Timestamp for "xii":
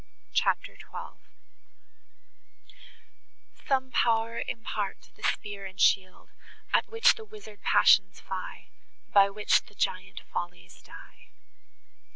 0.77-1.21